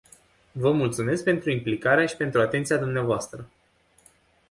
[0.51, 3.29] Vă mulțumesc pentru implicarea și pentru atenția dvs.